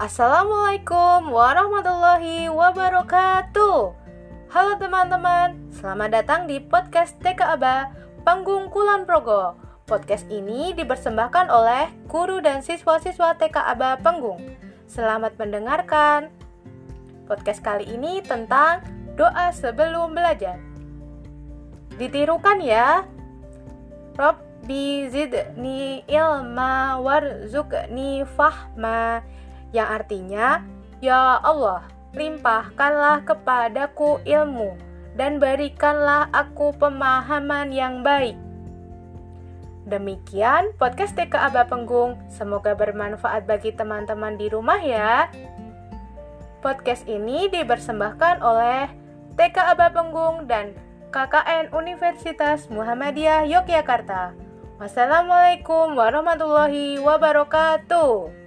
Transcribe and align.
Assalamualaikum 0.00 1.28
warahmatullahi 1.28 2.48
wabarakatuh. 2.48 3.92
Halo 4.48 4.72
teman-teman, 4.80 5.60
selamat 5.76 6.08
datang 6.16 6.40
di 6.48 6.56
podcast 6.56 7.20
TK 7.20 7.60
Aba 7.60 7.92
Panggung 8.24 8.72
Kulon 8.72 9.04
Progo. 9.04 9.60
Podcast 9.84 10.24
ini 10.32 10.72
dipersembahkan 10.72 11.52
oleh 11.52 11.92
guru 12.08 12.40
dan 12.40 12.64
siswa-siswa 12.64 13.36
TK 13.36 13.60
Aba 13.60 14.00
Panggung. 14.00 14.40
Selamat 14.88 15.36
mendengarkan. 15.36 16.32
Podcast 17.28 17.60
kali 17.60 17.84
ini 17.84 18.24
tentang 18.24 18.80
doa 19.20 19.52
sebelum 19.52 20.16
belajar. 20.16 20.56
Ditirukan 22.00 22.56
ya. 22.64 23.04
Rabbi 24.16 25.12
zidni 25.12 26.08
ilma 26.08 26.96
warzuqni 27.04 28.24
fahma 28.32 29.20
yang 29.70 29.88
artinya, 29.90 30.62
Ya 31.00 31.40
Allah, 31.40 31.86
limpahkanlah 32.12 33.22
kepadaku 33.24 34.20
ilmu 34.26 34.74
dan 35.14 35.38
berikanlah 35.38 36.28
aku 36.34 36.74
pemahaman 36.76 37.70
yang 37.70 38.02
baik. 38.04 38.36
Demikian 39.88 40.70
podcast 40.78 41.16
TK 41.18 41.50
Aba 41.50 41.66
Penggung, 41.66 42.20
semoga 42.30 42.76
bermanfaat 42.76 43.48
bagi 43.48 43.74
teman-teman 43.74 44.38
di 44.38 44.46
rumah 44.46 44.78
ya. 44.78 45.32
Podcast 46.60 47.08
ini 47.08 47.48
dipersembahkan 47.48 48.44
oleh 48.44 48.86
TK 49.34 49.56
Aba 49.74 49.88
Penggung 49.90 50.44
dan 50.46 50.76
KKN 51.10 51.74
Universitas 51.74 52.70
Muhammadiyah 52.70 53.48
Yogyakarta. 53.50 54.36
Wassalamualaikum 54.78 55.98
warahmatullahi 55.98 57.02
wabarakatuh. 57.02 58.39